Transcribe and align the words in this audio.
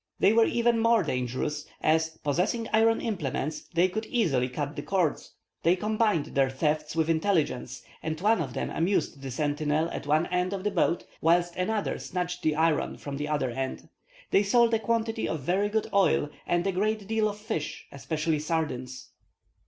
They 0.17 0.33
were 0.33 0.45
even 0.45 0.79
more 0.79 1.03
dangerous, 1.03 1.67
as, 1.79 2.09
possessing 2.23 2.67
iron 2.73 3.01
implements, 3.01 3.67
they 3.75 3.87
could 3.87 4.07
easily 4.07 4.49
cut 4.49 4.75
the 4.75 4.81
cords. 4.81 5.35
They 5.61 5.75
combined 5.75 6.33
their 6.33 6.49
thefts 6.49 6.95
with 6.95 7.07
intelligence, 7.07 7.83
and 8.01 8.19
one 8.19 8.41
of 8.41 8.55
them 8.55 8.71
amused 8.71 9.21
the 9.21 9.29
sentinel 9.29 9.91
at 9.91 10.07
one 10.07 10.25
end 10.25 10.53
of 10.53 10.63
the 10.63 10.71
boat, 10.71 11.05
whilst 11.21 11.55
another 11.55 11.99
snatched 11.99 12.41
the 12.41 12.55
iron 12.55 12.97
from 12.97 13.17
the 13.17 13.27
other 13.27 13.51
end. 13.51 13.89
They 14.31 14.41
sold 14.41 14.73
a 14.73 14.79
quantity 14.79 15.27
of 15.29 15.41
very 15.41 15.69
good 15.69 15.85
oil, 15.93 16.31
and 16.47 16.65
a 16.65 16.71
great 16.71 17.05
deal 17.07 17.29
of 17.29 17.37
fish, 17.37 17.85
especially 17.91 18.39
sardines. 18.39 19.11